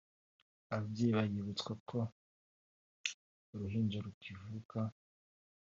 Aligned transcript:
Ababyeyi 0.75 1.13
baributswa 1.17 1.71
ko 1.89 1.99
uruhinja 3.53 3.97
rukivuka 4.05 4.79